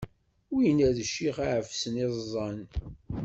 Winna 0.55 0.89
d 0.95 0.97
ccix 1.07 1.37
iɛefsen 1.45 1.95
iẓẓan. 2.05 2.59